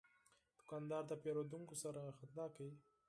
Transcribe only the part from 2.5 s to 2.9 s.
کوي.